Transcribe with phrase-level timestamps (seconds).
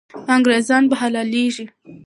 [0.35, 1.65] انګریزان به حلالېږي.